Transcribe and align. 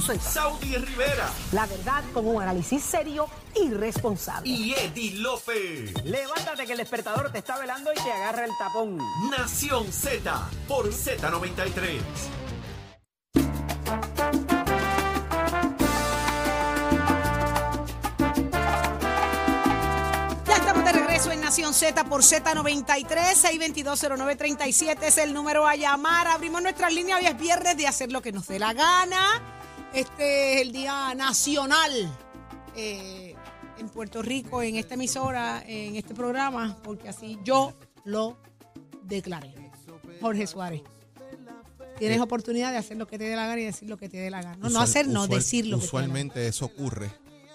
Saudi 0.00 0.76
Rivera 0.76 1.28
La 1.50 1.66
verdad 1.66 2.04
con 2.14 2.24
un 2.28 2.40
análisis 2.40 2.80
serio 2.80 3.28
y 3.56 3.70
responsable. 3.70 4.48
y 4.48 4.72
Eddie 4.72 5.16
Lofe. 5.16 5.92
Levántate 6.04 6.64
que 6.64 6.72
el 6.72 6.78
despertador 6.78 7.32
te 7.32 7.38
está 7.38 7.58
velando 7.58 7.90
y 7.92 7.96
te 7.96 8.12
agarra 8.12 8.44
el 8.44 8.52
tapón. 8.56 8.98
Nación 9.36 9.92
Z 9.92 10.48
por 10.68 10.92
Z93. 10.92 12.00
Ya 20.46 20.56
estamos 20.56 20.84
de 20.84 20.92
regreso 20.92 21.30
en 21.32 21.40
Nación 21.40 21.74
Z 21.74 22.04
por 22.04 22.22
Z93, 22.22 23.06
6220937 23.36 24.98
es 25.02 25.18
el 25.18 25.32
número 25.32 25.66
a 25.66 25.76
llamar. 25.76 26.26
Abrimos 26.26 26.62
nuestras 26.62 26.92
líneas, 26.92 27.20
hoy 27.20 27.26
es 27.26 27.38
viernes 27.38 27.76
de 27.76 27.86
hacer 27.86 28.10
lo 28.10 28.20
que 28.22 28.32
nos 28.32 28.46
dé 28.48 28.58
la 28.58 28.72
gana. 28.72 29.59
Este 29.94 30.54
es 30.54 30.60
el 30.62 30.72
Día 30.72 31.14
Nacional 31.14 31.90
eh, 32.76 33.34
en 33.78 33.88
Puerto 33.88 34.22
Rico, 34.22 34.62
en 34.62 34.76
esta 34.76 34.94
emisora, 34.94 35.62
en 35.66 35.96
este 35.96 36.14
programa, 36.14 36.76
porque 36.82 37.08
así 37.08 37.38
yo 37.44 37.74
lo 38.04 38.36
declaré. 39.02 39.54
Jorge 40.20 40.46
Suárez. 40.46 40.82
Tienes 41.98 42.20
oportunidad 42.20 42.70
de 42.72 42.78
hacer 42.78 42.96
lo 42.96 43.06
que 43.06 43.18
te 43.18 43.24
dé 43.24 43.36
la 43.36 43.46
gana 43.46 43.60
y 43.60 43.64
decir 43.64 43.88
lo 43.88 43.96
que 43.98 44.08
te 44.08 44.16
dé 44.18 44.30
la 44.30 44.42
gana. 44.42 44.56
No, 44.56 44.70
no 44.70 44.80
hacer, 44.80 45.06
no, 45.08 45.22
usual- 45.24 45.38
decir 45.38 45.66
lo 45.66 45.78
que 45.78 45.80
te 45.82 45.86
dé 45.86 45.92
la 45.92 45.98
gana. 46.00 46.06
Usualmente 46.06 46.46
eso 46.46 46.64
ocurre. 46.66 47.08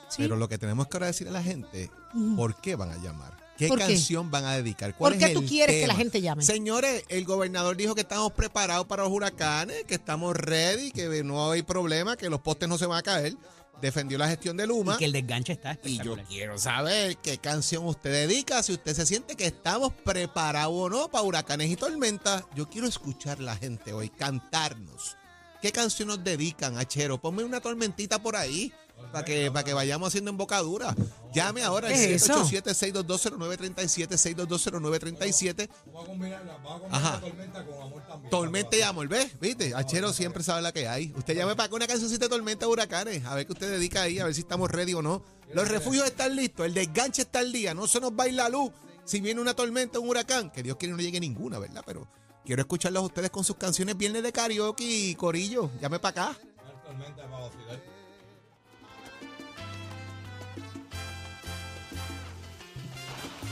Sí. 0.09 0.17
Pero 0.19 0.35
lo 0.35 0.47
que 0.47 0.57
tenemos 0.57 0.87
que 0.87 0.97
ahora 0.97 1.07
decir 1.07 1.27
a 1.27 1.31
la 1.31 1.41
gente, 1.41 1.89
¿por 2.35 2.59
qué 2.61 2.75
van 2.75 2.91
a 2.91 2.97
llamar? 2.97 3.35
¿Qué 3.57 3.67
¿Por 3.69 3.79
qué? 3.79 3.85
canción 3.85 4.29
van 4.29 4.45
a 4.45 4.55
dedicar? 4.55 4.95
¿Cuál 4.95 5.13
¿Por 5.13 5.19
qué 5.19 5.25
es 5.27 5.33
tú 5.33 5.39
el 5.41 5.47
quieres 5.47 5.81
que 5.81 5.87
la 5.87 5.95
gente 5.95 6.21
llame? 6.21 6.43
Señores, 6.43 7.03
el 7.07 7.25
gobernador 7.25 7.77
dijo 7.77 7.95
que 7.95 8.01
estamos 8.01 8.33
preparados 8.33 8.85
para 8.85 9.03
los 9.03 9.11
huracanes, 9.11 9.83
que 9.85 9.95
estamos 9.95 10.35
ready, 10.35 10.91
que 10.91 11.23
no 11.23 11.51
hay 11.51 11.63
problema, 11.63 12.17
que 12.17 12.29
los 12.29 12.41
postes 12.41 12.67
no 12.67 12.77
se 12.77 12.85
van 12.85 12.99
a 12.99 13.03
caer. 13.03 13.35
Defendió 13.81 14.17
la 14.17 14.27
gestión 14.27 14.55
de 14.57 14.67
Luma. 14.67 14.95
Y 14.95 14.97
que 14.97 15.05
el 15.05 15.11
desganche 15.11 15.53
está 15.53 15.77
Y 15.83 15.97
yo 15.97 16.15
quiero 16.29 16.57
saber 16.57 17.17
qué 17.17 17.37
canción 17.37 17.85
usted 17.85 18.27
dedica, 18.27 18.63
si 18.63 18.73
usted 18.73 18.93
se 18.93 19.05
siente 19.05 19.35
que 19.35 19.45
estamos 19.45 19.93
preparados 19.93 20.73
o 20.73 20.89
no 20.89 21.09
para 21.09 21.23
huracanes 21.23 21.69
y 21.69 21.75
tormentas. 21.75 22.43
Yo 22.55 22.69
quiero 22.69 22.87
escuchar 22.87 23.39
a 23.39 23.43
la 23.43 23.55
gente 23.55 23.93
hoy, 23.93 24.09
cantarnos. 24.09 25.17
¿Qué 25.61 25.71
canción 25.71 26.09
nos 26.09 26.23
dedican, 26.23 26.77
Achero? 26.77 27.19
Ponme 27.19 27.43
una 27.43 27.59
tormentita 27.59 28.21
por 28.21 28.35
ahí 28.35 28.71
para 29.11 29.23
que, 29.25 29.51
para 29.51 29.63
que 29.63 29.73
vayamos 29.73 30.07
haciendo 30.07 30.31
embocadura. 30.31 30.95
Llame 31.33 31.63
ahora 31.63 31.87
al 31.87 31.93
¿Qué 31.93 32.15
es 32.15 32.23
eso? 32.23 32.43
787-6220937, 32.45 34.35
6220937. 34.35 35.69
Vamos 35.85 36.03
a 36.03 36.07
combinarla, 36.07 36.57
vamos 36.57 36.75
a 36.75 36.79
combinar 36.79 37.01
Ajá. 37.01 37.21
tormenta 37.21 37.65
con 37.65 37.81
amor 37.81 38.07
también. 38.07 38.29
Tormenta 38.29 38.77
y 38.77 38.81
amor, 38.81 39.07
¿ves? 39.07 39.39
¿Viste? 39.39 39.73
Achero 39.75 40.13
siempre 40.13 40.43
sabe 40.43 40.61
la 40.61 40.71
que 40.71 40.87
hay. 40.87 41.13
Usted 41.15 41.35
llame 41.35 41.55
para 41.55 41.67
acá 41.67 41.75
una 41.75 41.87
cancioncita 41.87 42.25
de 42.25 42.29
tormenta 42.29 42.67
huracanes. 42.67 43.25
A 43.25 43.35
ver 43.35 43.45
qué 43.45 43.53
usted 43.53 43.71
dedica 43.71 44.01
ahí, 44.03 44.19
a 44.19 44.25
ver 44.25 44.33
si 44.33 44.41
estamos 44.41 44.69
ready 44.71 44.93
o 44.93 45.01
no. 45.01 45.23
Los 45.53 45.67
refugios 45.67 46.05
están 46.05 46.35
listos, 46.35 46.65
el 46.65 46.73
desganche 46.73 47.21
está 47.23 47.39
al 47.39 47.51
día, 47.51 47.73
no 47.73 47.87
se 47.87 47.99
nos 47.99 48.11
va 48.11 48.25
a 48.25 48.27
ir 48.27 48.33
la 48.33 48.49
luz. 48.49 48.71
Si 49.05 49.21
viene 49.21 49.39
una 49.39 49.53
tormenta, 49.53 49.99
un 49.99 50.09
huracán, 50.09 50.49
que 50.51 50.63
Dios 50.63 50.77
quiere 50.77 50.93
no 50.93 50.99
llegue 50.99 51.19
ninguna, 51.19 51.59
¿verdad? 51.59 51.83
Pero 51.85 52.07
quiero 52.43 52.61
escucharlos 52.61 53.03
a 53.03 53.05
ustedes 53.05 53.29
con 53.29 53.43
sus 53.43 53.55
canciones 53.55 53.95
viernes 53.95 54.23
de 54.23 54.31
karaoke 54.31 54.83
y 54.83 55.15
corillo. 55.15 55.69
Llame 55.79 55.99
para 55.99 56.23
acá. 56.31 56.37
Una 56.63 56.81
tormenta 56.83 57.23
para 57.29 57.43
vacilar. 57.45 57.81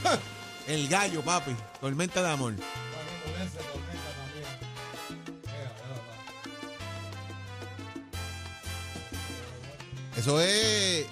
El 0.66 0.88
gallo, 0.88 1.22
papi. 1.22 1.54
Tormenta 1.80 2.22
de 2.22 2.28
amor. 2.30 2.54
Eso 10.16 10.40
es. 10.40 11.06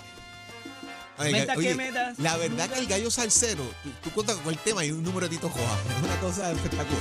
Ay, 1.18 1.32
Meta 1.32 1.54
oye, 1.56 1.68
que 1.68 1.74
metas. 1.74 2.18
la 2.18 2.36
verdad 2.36 2.68
que 2.70 2.80
el 2.80 2.86
gallo 2.86 3.10
salsero, 3.10 3.62
tú, 3.82 3.90
tú 4.02 4.10
cuentas 4.10 4.36
con 4.36 4.52
el 4.52 4.58
tema 4.58 4.84
y 4.84 4.90
un 4.90 5.02
número 5.02 5.28
de 5.28 5.36
Tito 5.36 5.48
Joa. 5.50 5.78
Es 5.96 6.02
una 6.04 6.16
cosa 6.20 6.50
espectacular. 6.50 6.98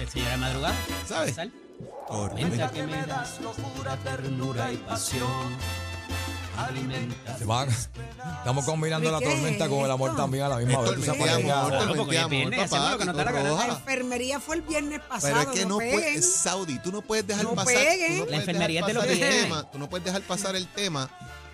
El 0.00 0.08
señor 0.08 0.30
de 0.30 0.36
madrugada. 0.36 0.74
¿Sabes? 1.06 1.36
Tormenta. 2.08 2.48
Menta 2.48 2.70
que 2.70 2.82
me 2.84 3.06
das 3.06 3.40
locura, 3.40 3.96
ternura 3.98 4.72
y 4.72 4.76
pasión. 4.78 5.56
Alimenta. 6.56 7.38
Se 7.38 7.44
van. 7.44 7.68
Estamos 8.38 8.64
combinando 8.64 9.10
la 9.10 9.18
¿Qué 9.18 9.24
es 9.26 9.34
tormenta 9.34 9.68
con 9.68 9.84
el 9.84 9.90
amor 9.90 10.16
también 10.16 10.44
a 10.44 10.48
la 10.48 10.56
misma 10.58 10.80
vez. 10.80 10.98
La 11.06 11.06
enfermería 13.68 14.40
fue 14.40 14.56
el 14.56 14.62
viernes 14.62 15.00
pasado. 15.00 15.34
Pero 15.40 15.40
es 15.52 15.58
que 15.58 15.66
no, 15.66 15.76
puedes, 15.76 16.34
Saudi, 16.34 16.78
tú 16.78 16.92
no 16.92 17.02
puedes 17.02 17.26
dejar 17.26 17.44
No 17.44 17.54
pasar, 17.54 17.74
peguen. 17.74 18.18
tú 18.18 18.24
no 18.24 18.30
La 18.30 18.36
enfermería 18.36 18.86
te 18.86 18.92
lo 18.92 19.02
tú 19.72 19.78
no 19.78 19.88
puedes 19.88 20.04
dejar 20.04 20.22
pasar 20.22 20.56
el 20.56 20.66
tema 20.68 21.10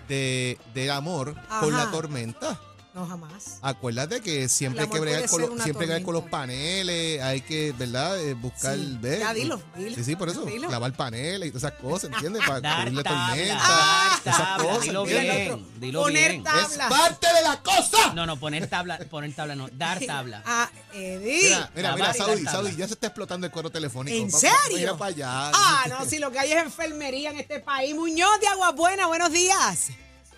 de, 0.07 0.57
del 0.73 0.91
amor 0.91 1.35
Ajá. 1.49 1.61
con 1.61 1.75
la 1.75 1.89
tormenta. 1.91 2.59
No, 2.93 3.07
jamás. 3.07 3.57
Acuérdate 3.61 4.19
que 4.19 4.49
siempre 4.49 4.83
hay 4.83 4.89
que 4.89 4.99
bregar 4.99 5.29
con, 5.29 5.39
siempre 5.61 5.85
bregar 5.85 6.03
con 6.03 6.13
los 6.13 6.25
paneles, 6.25 7.21
hay 7.21 7.39
que, 7.39 7.71
¿verdad? 7.77 8.19
Eh, 8.21 8.33
buscar, 8.33 8.75
Sí. 8.75 8.97
¿ves? 8.99 9.19
Ya, 9.19 9.33
dilo, 9.33 9.61
dilo. 9.77 9.95
Sí, 9.95 10.03
sí, 10.03 10.15
por 10.17 10.27
eso, 10.27 10.43
Dilo. 10.43 10.67
clavar 10.67 10.91
paneles 10.93 11.47
y 11.47 11.51
todas 11.53 11.71
esas 11.71 11.79
cosas, 11.81 12.11
¿entiendes? 12.11 12.43
Para 12.45 12.59
Dar 12.59 12.77
cubrir 12.79 12.93
la 12.95 13.03
tabla. 13.03 13.27
tormenta. 13.27 13.53
Dar 13.69 14.19
esas 14.19 14.37
tabla. 14.37 14.63
cosas, 14.67 14.81
Dilo 14.83 15.05
bien. 15.05 15.67
Dilo 15.79 16.01
Poner 16.03 16.31
bien. 16.31 16.43
tabla. 16.43 16.61
Es 16.63 16.77
parte 16.89 17.27
de 17.33 17.41
la 17.43 17.61
cosa. 17.63 18.13
No, 18.13 18.25
no, 18.25 18.37
poner 18.37 18.67
tabla, 18.67 18.99
poner 19.09 19.33
tabla 19.33 19.55
no, 19.55 19.69
dar 19.69 19.99
tabla. 20.05 20.43
Ah, 20.45 20.69
Eddie. 20.93 21.43
Mira, 21.43 21.71
mira, 21.73 21.95
mira, 21.95 22.13
Lavar 22.13 22.39
Saudi, 22.51 22.75
ya 22.75 22.87
se 22.87 22.95
está 22.95 23.07
explotando 23.07 23.47
el 23.47 23.53
cuero 23.53 23.69
telefónico. 23.69 24.17
¿En 24.17 24.29
serio? 24.29 24.51
Mira 24.75 24.97
para 24.97 25.11
allá. 25.11 25.51
Ah, 25.53 25.85
no, 25.87 26.03
si 26.05 26.19
lo 26.19 26.29
que 26.29 26.39
hay 26.39 26.51
es 26.51 26.61
enfermería 26.61 27.29
en 27.31 27.39
este 27.39 27.61
país. 27.61 27.95
Muñoz 27.95 28.37
de 28.41 28.47
Agua 28.47 28.71
Buena, 28.73 29.07
buenos 29.07 29.31
días. 29.31 29.87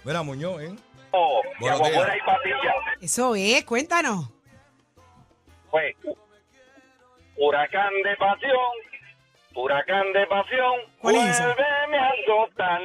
Mira, 0.03 0.21
Muñoz, 0.21 0.61
¿eh? 0.61 0.75
Y 1.13 1.59
Buenos 1.59 1.89
días. 1.89 2.07
patilla. 2.25 2.73
Eso 3.01 3.35
es, 3.35 3.63
cuéntanos. 3.65 4.29
Fue 5.69 5.95
huracán 7.37 7.91
de 8.03 8.15
pasión, 8.17 8.71
huracán 9.55 10.13
de 10.13 10.25
pasión. 10.27 10.73
¿Cuál 11.01 11.15
es 11.15 11.29
esa? 11.29 11.45
Vuélveme 11.45 11.97
a 11.97 12.09
azotar, 12.09 12.81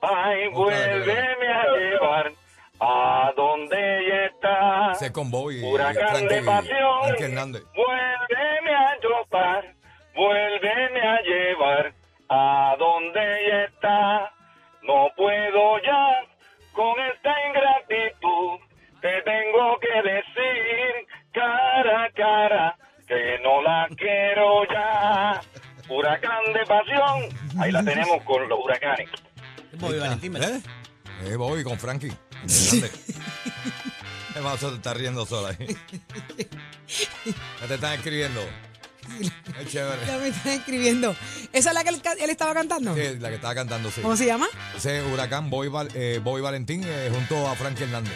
ay, 0.00 0.46
Otra 0.48 0.58
vuélveme 0.58 1.48
a 1.48 1.64
llevar 1.76 2.32
a 2.80 3.32
donde 3.36 3.98
ella 3.98 4.26
está. 4.26 4.92
Ese 4.92 5.12
con 5.12 5.30
Bobby. 5.30 5.62
Huracán 5.64 6.26
de 6.26 6.42
pasión. 6.42 7.02
Frankie 7.04 7.24
Hernández. 7.24 7.62
Vuélveme 7.74 8.74
a 8.74 8.98
tropar, 9.00 9.74
vuélveme 10.14 11.00
a 11.00 11.20
llevar 11.22 11.92
a 12.28 12.61
cara 22.32 22.76
que 23.06 23.38
no 23.42 23.62
la 23.62 23.88
quiero 23.96 24.64
ya. 24.72 25.40
Huracán 25.88 26.44
de 26.54 26.64
pasión. 26.66 27.60
Ahí 27.60 27.70
la 27.72 27.82
tenemos 27.84 28.22
con 28.24 28.48
los 28.48 28.58
huracanes. 28.64 29.08
Bobby 29.78 29.98
Valentín, 29.98 30.32
¿verdad? 30.32 30.54
¿Eh? 30.56 30.62
Eh, 31.32 31.36
Bobby 31.36 31.62
con 31.64 31.78
Frankie. 31.78 32.12
Hernández. 32.46 32.90
¿Qué 34.34 34.40
pasa? 34.40 34.68
Te 34.70 34.76
estás 34.76 34.96
riendo 34.96 35.26
sola 35.26 35.48
ahí. 35.50 35.76
¿Qué 36.36 37.66
te 37.68 37.74
están 37.74 37.92
escribiendo? 37.94 38.40
Es 39.60 39.66
chévere. 39.70 40.06
Ya 40.06 40.16
me 40.18 40.28
están 40.28 40.52
escribiendo. 40.52 41.14
¿Esa 41.52 41.70
es 41.70 41.74
la 41.74 41.82
que 41.84 41.90
él, 41.90 42.30
estaba 42.30 42.54
cantando? 42.54 42.94
Sí, 42.94 43.18
la 43.18 43.28
que 43.28 43.34
estaba 43.34 43.54
cantando, 43.54 43.90
sí. 43.90 44.00
¿Cómo 44.00 44.16
se 44.16 44.24
llama? 44.26 44.46
Ese 44.76 45.02
huracán 45.02 45.50
Bobby, 45.50 45.68
Val- 45.68 45.90
eh, 45.94 46.20
Valentín 46.40 46.82
eh, 46.86 47.10
junto 47.12 47.46
a 47.48 47.54
Frankie 47.56 47.82
Hernández. 47.84 48.12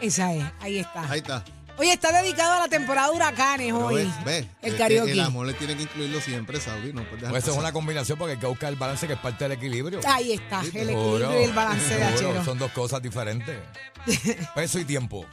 Esa 0.00 0.32
es, 0.32 0.44
ahí 0.60 0.78
está. 0.78 1.10
Ahí 1.10 1.18
está. 1.18 1.44
Oye, 1.82 1.94
está 1.94 2.12
dedicado 2.12 2.52
a 2.52 2.58
la 2.60 2.68
temporada 2.68 3.08
de 3.08 3.16
huracanes 3.16 3.72
Pero 3.72 3.86
hoy. 3.86 4.04
ves, 4.04 4.24
ves, 4.24 4.46
el 4.62 4.68
es 4.68 4.72
que 4.74 4.78
karaoke. 4.78 5.10
El 5.10 5.20
amor 5.20 5.48
le 5.48 5.54
tiene 5.54 5.76
que 5.76 5.82
incluirlo 5.82 6.20
siempre, 6.20 6.60
Saudi. 6.60 6.92
No 6.92 7.02
puedes 7.02 7.22
dejar 7.22 7.30
Pues 7.32 7.42
eso 7.42 7.52
es 7.54 7.58
una 7.58 7.72
combinación 7.72 8.16
porque 8.16 8.34
hay 8.34 8.38
que 8.38 8.46
buscar 8.46 8.68
el 8.68 8.78
balance 8.78 9.04
que 9.08 9.14
es 9.14 9.18
parte 9.18 9.42
del 9.42 9.52
equilibrio. 9.54 9.98
Ahí 10.06 10.30
está, 10.30 10.60
el 10.60 10.68
equilibrio 10.68 11.40
y 11.40 11.42
el 11.42 11.52
balance 11.52 11.96
de 11.96 12.04
Achero. 12.04 12.44
Son 12.44 12.56
dos 12.56 12.70
cosas 12.70 13.02
diferentes. 13.02 13.58
Peso 14.54 14.78
y 14.78 14.84
tiempo. 14.84 15.26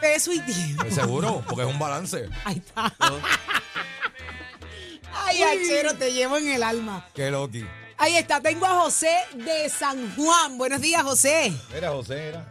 Peso 0.00 0.32
y 0.32 0.40
tiempo. 0.40 0.82
Pues 0.82 0.94
seguro, 0.94 1.44
porque 1.46 1.64
es 1.64 1.68
un 1.68 1.78
balance. 1.78 2.26
Ahí 2.46 2.56
está. 2.56 2.90
Ay, 5.26 5.42
Achero, 5.42 5.94
te 5.96 6.10
llevo 6.10 6.38
en 6.38 6.48
el 6.48 6.62
alma. 6.62 7.06
Qué 7.14 7.30
loqui. 7.30 7.66
Ahí 7.98 8.16
está, 8.16 8.40
tengo 8.40 8.64
a 8.64 8.80
José 8.80 9.14
de 9.34 9.68
San 9.68 10.16
Juan. 10.16 10.56
Buenos 10.56 10.80
días, 10.80 11.02
José. 11.02 11.52
Mira, 11.74 11.90
José, 11.90 12.28
era. 12.28 12.50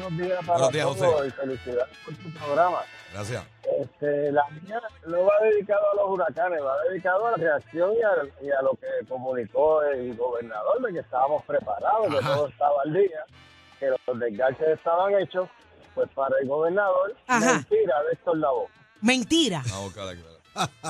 Buenos 0.00 0.18
días 0.18 0.38
para 0.46 0.52
Buenos 0.58 0.72
días, 0.72 0.86
José. 0.86 1.06
y 1.26 1.30
felicidades 1.30 1.98
por 2.04 2.14
tu 2.16 2.30
programa. 2.34 2.78
Gracias. 3.12 3.44
Este, 3.80 4.32
la 4.32 4.42
mía 4.50 4.80
no 5.06 5.24
va 5.24 5.32
dedicado 5.42 5.82
a 5.92 5.96
los 5.96 6.10
huracanes, 6.10 6.60
va 6.62 6.76
dedicado 6.88 7.26
a 7.26 7.30
la 7.32 7.36
reacción 7.36 7.92
y 7.94 8.02
a, 8.02 8.44
y 8.46 8.50
a 8.50 8.62
lo 8.62 8.70
que 8.72 9.06
comunicó 9.08 9.82
el 9.82 10.16
gobernador 10.16 10.82
de 10.82 10.92
que 10.94 10.98
estábamos 11.00 11.44
preparados, 11.44 12.08
que 12.08 12.20
todo 12.24 12.48
estaba 12.48 12.74
al 12.84 12.92
día, 12.92 13.24
que 13.78 13.86
los 14.06 14.18
desganches 14.18 14.68
estaban 14.68 15.14
hechos, 15.18 15.48
pues 15.94 16.08
para 16.14 16.34
el 16.42 16.48
gobernador, 16.48 17.14
Ajá. 17.28 17.54
mentira 17.54 18.02
de 18.02 18.12
Héctor 18.12 18.36
Lavoe. 18.38 18.68
Mentira. 19.00 19.62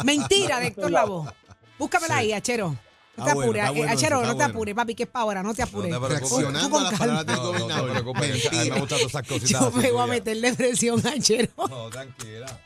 Mentira 0.04 0.60
de 0.60 0.66
Héctor 0.68 0.90
Lavoe. 0.90 1.30
Búscamela 1.78 2.16
ahí, 2.18 2.32
Achero. 2.32 2.74
No 3.16 3.24
te 3.24 3.30
Está 3.30 3.34
bueno, 3.34 3.42
apures, 3.50 3.64
eh, 3.64 3.70
bueno 3.78 3.92
Achero, 3.92 4.16
no 4.16 4.22
te 4.28 4.34
bueno. 4.34 4.44
apures, 4.44 4.74
papi, 4.74 4.94
que 4.96 5.02
es 5.04 5.08
para 5.08 5.22
ahora, 5.22 5.42
no 5.42 5.54
te 5.54 5.62
apures. 5.62 5.90
No 5.90 6.00
te 6.00 6.06
preocupes. 6.06 6.30
Reaccionando 6.44 6.60
Tú 6.60 6.66
a 6.66 6.70
con 6.70 6.82
las 6.82 6.98
calma. 6.98 6.98
palabras 7.24 7.26
del 7.26 7.36
No, 7.36 7.42
no 7.44 7.52
te 7.52 7.58
gobernador. 7.58 7.90
preocupes. 7.90 8.22
A 8.22 8.24
mí 8.24 8.28
me 8.32 8.50
Mentira. 8.58 8.78
gustan 8.80 8.88
todas 8.98 9.02
esas 9.04 9.28
cositas. 9.28 9.60
Yo 9.62 9.70
me 9.72 9.90
voy 9.92 10.02
a 10.02 10.06
meterle 10.06 10.52
presión 10.54 11.06
a 11.06 11.10
Achero. 11.10 11.48
No, 11.68 11.90
tranquila. 11.90 12.60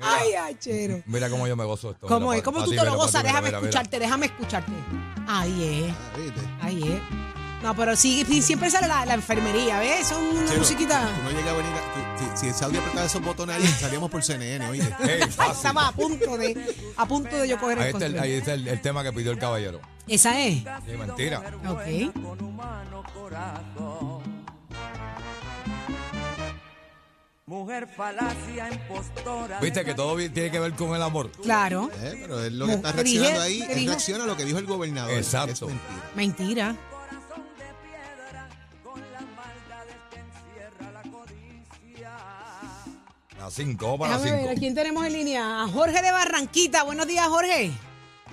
Ay, 0.00 0.32
Achero. 0.34 1.02
Mira 1.06 1.28
cómo 1.28 1.46
yo 1.48 1.56
me 1.56 1.64
gozo 1.64 1.90
esto. 1.90 2.06
¿Cómo 2.06 2.28
mira, 2.30 2.36
es? 2.36 2.40
pa- 2.42 2.44
¿Cómo 2.44 2.58
pa 2.60 2.64
tú 2.64 2.70
te 2.70 2.84
lo 2.84 2.94
gozas? 2.96 3.22
Déjame 3.22 3.48
mira, 3.48 3.58
mira. 3.60 3.68
escucharte, 3.70 3.98
déjame 3.98 4.26
escucharte. 4.26 4.72
Ahí 5.26 5.84
es, 5.88 5.94
Ah, 6.60 6.66
ahí 6.66 6.82
es. 6.82 7.62
No, 7.62 7.74
pero 7.74 7.96
sí, 7.96 8.24
siempre 8.42 8.70
sale 8.70 8.86
la, 8.88 9.06
la 9.06 9.14
enfermería, 9.14 9.78
¿ves? 9.80 10.06
Son 10.08 10.22
una 10.22 10.52
musiquita. 10.54 11.08
Tú 11.16 11.22
no 11.22 11.30
llegas 11.30 11.48
a 11.54 11.56
venir. 11.56 11.72
Si, 12.34 12.40
si 12.40 12.48
el 12.48 12.54
Saudi 12.54 12.76
apretaba 12.78 13.06
esos 13.06 13.22
botones 13.22 13.56
ahí, 13.56 13.66
salíamos 13.66 14.10
por 14.10 14.22
CNN, 14.22 14.66
fácil. 15.30 15.52
Estaba 15.56 15.88
a 15.88 15.92
punto 15.92 16.36
de, 16.38 16.74
a 16.96 17.06
punto 17.06 17.36
de 17.36 17.48
yo 17.48 17.58
coger 17.58 17.78
Ahí 17.78 17.88
el 17.88 17.94
está, 17.94 18.06
el, 18.06 18.18
ahí 18.18 18.32
está 18.32 18.54
el, 18.54 18.68
el 18.68 18.80
tema 18.80 19.02
que 19.02 19.12
pidió 19.12 19.30
el 19.32 19.38
caballero. 19.38 19.80
Esa 20.06 20.40
es. 20.40 20.58
Sí, 20.86 20.96
mentira. 20.98 21.42
Ok. 21.68 22.12
Mujer 27.46 27.86
falacia 27.94 28.72
impostora. 28.72 29.60
Viste 29.60 29.84
que 29.84 29.94
todo 29.94 30.16
tiene 30.16 30.50
que 30.50 30.58
ver 30.58 30.72
con 30.72 30.94
el 30.96 31.02
amor. 31.02 31.30
Claro. 31.42 31.90
Eh, 32.00 32.18
Pero 32.22 32.42
él 32.42 32.58
lo 32.58 32.66
que 32.66 32.72
está 32.72 32.92
reaccionando 32.92 33.40
ahí, 33.42 33.60
¿Qué 33.66 33.72
él 33.74 33.86
reacciona 33.86 34.24
a 34.24 34.26
lo 34.26 34.36
que 34.36 34.44
dijo 34.46 34.58
el 34.58 34.66
gobernador. 34.66 35.12
Exacto. 35.12 35.52
Es 35.52 35.60
mentira. 35.62 36.12
Mentira. 36.14 36.76
Cinco, 43.54 43.96
vamos 43.96 44.18
para 44.18 44.32
ver, 44.36 44.48
¿a 44.48 44.54
quién 44.54 44.74
tenemos 44.74 45.04
en 45.06 45.12
línea? 45.12 45.62
A 45.62 45.68
Jorge 45.68 46.02
de 46.02 46.10
Barranquita. 46.10 46.82
Buenos 46.84 47.06
días, 47.06 47.26
Jorge. 47.28 47.70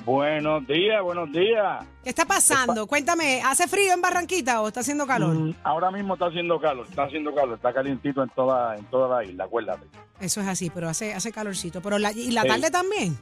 Buenos 0.04 0.66
días, 0.66 1.02
buenos 1.04 1.32
días. 1.32 1.86
¿Qué 2.04 2.10
está 2.10 2.26
pasando? 2.26 2.88
Cuéntame, 2.88 3.42
¿hace 3.44 3.68
frío 3.68 3.94
en 3.94 4.02
Barranquita 4.02 4.62
o 4.62 4.68
está 4.68 4.80
haciendo 4.80 5.06
calor? 5.06 5.36
Mm, 5.36 5.54
Ahora 5.64 5.92
mismo 5.92 6.16
está 6.16 6.26
haciendo 6.26 6.60
calor, 6.60 6.88
está 6.90 7.04
haciendo 7.04 7.36
calor, 7.36 7.56
está 7.56 7.72
calientito 7.72 8.24
en 8.24 8.30
toda, 8.30 8.76
en 8.78 8.86
toda 8.86 9.18
la 9.18 9.24
isla, 9.30 9.44
acuérdate. 9.44 9.86
Eso 10.20 10.42
es 10.42 10.48
así, 10.48 10.72
pero 10.72 10.90
hace, 10.90 11.14
hace 11.14 11.32
calorcito. 11.32 11.82
Pero 11.82 12.00
la, 12.00 12.12
¿Y 12.14 12.32
la 12.32 12.42
Sí. 12.42 12.48
tarde 12.48 12.72
también? 12.72 13.16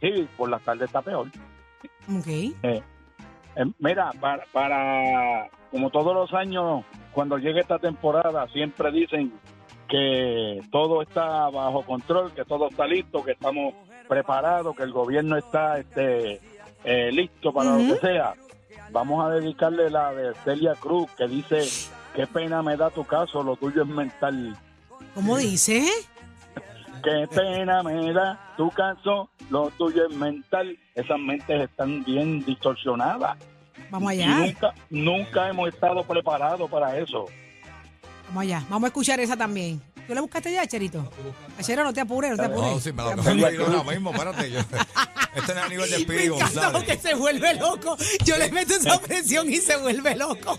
Sí, 0.00 0.28
por 0.36 0.48
las 0.48 0.62
tardes 0.62 0.84
está 0.86 1.02
peor. 1.02 1.26
Ok. 2.16 2.26
Eh, 2.28 2.82
mira, 3.80 4.12
para, 4.20 4.44
para, 4.52 5.48
como 5.72 5.90
todos 5.90 6.14
los 6.14 6.32
años, 6.34 6.84
cuando 7.12 7.36
llega 7.38 7.60
esta 7.60 7.80
temporada, 7.80 8.46
siempre 8.52 8.92
dicen 8.92 9.32
que 9.88 10.60
todo 10.70 11.02
está 11.02 11.48
bajo 11.50 11.82
control, 11.82 12.32
que 12.32 12.44
todo 12.44 12.68
está 12.68 12.86
listo, 12.86 13.24
que 13.24 13.32
estamos 13.32 13.74
preparados, 14.08 14.76
que 14.76 14.82
el 14.82 14.92
gobierno 14.92 15.36
está 15.36 15.78
este, 15.78 16.40
eh, 16.84 17.10
listo 17.12 17.52
para 17.52 17.76
lo 17.76 17.94
que 17.94 18.00
sea. 18.00 18.34
Vamos 18.90 19.24
a 19.24 19.30
dedicarle 19.30 19.90
la 19.90 20.12
de 20.12 20.34
Celia 20.44 20.74
Cruz, 20.74 21.10
que 21.16 21.26
dice, 21.26 21.62
qué 22.14 22.26
pena 22.26 22.62
me 22.62 22.76
da 22.76 22.90
tu 22.90 23.04
caso, 23.04 23.42
lo 23.42 23.56
tuyo 23.56 23.82
es 23.82 23.88
mental. 23.88 24.56
¿Cómo 25.14 25.36
dice? 25.36 25.84
Qué 27.02 27.26
pena 27.32 27.82
me 27.82 28.12
da 28.12 28.54
tu 28.56 28.70
caso, 28.70 29.28
lo 29.50 29.70
tuyo 29.70 30.06
es 30.08 30.14
mental. 30.16 30.76
Esas 30.94 31.18
mentes 31.18 31.68
están 31.68 32.02
bien 32.04 32.44
distorsionadas. 32.44 33.36
Vamos 33.90 34.12
Y 34.14 34.22
allá. 34.22 34.38
nunca, 34.38 34.74
nunca 34.90 35.48
hemos 35.48 35.68
estado 35.68 36.02
preparados 36.02 36.68
para 36.70 36.96
eso. 36.98 37.26
Vamos 38.28 38.42
allá. 38.42 38.64
Vamos 38.68 38.84
a 38.84 38.88
escuchar 38.88 39.20
esa 39.20 39.36
también. 39.36 39.80
¿Tú 40.06 40.14
le 40.14 40.20
buscaste 40.20 40.52
ya, 40.52 40.66
Cherito? 40.66 41.10
Achero, 41.58 41.82
no 41.84 41.92
te 41.92 42.00
apures, 42.00 42.30
no 42.30 42.36
te 42.36 42.44
apures. 42.44 42.72
No, 42.74 42.80
sí, 42.80 42.92
me 42.92 43.02
lo 43.02 43.08
acabo 43.10 43.30
de 43.46 43.54
ir 43.54 43.60
ahora 43.60 43.82
mismo, 43.82 44.10
espérate. 44.12 44.50
Yo, 44.52 44.60
este 44.60 45.52
no 45.54 45.60
es 45.60 45.66
a 45.66 45.68
nivel 45.68 45.90
de 45.90 45.98
porque 46.06 46.28
González. 46.28 47.00
se 47.02 47.14
vuelve 47.14 47.54
loco. 47.54 47.96
Yo 48.24 48.38
le 48.38 48.50
meto 48.52 48.74
esa 48.74 49.00
presión 49.00 49.50
y 49.52 49.56
se 49.56 49.76
vuelve 49.76 50.14
loco. 50.14 50.58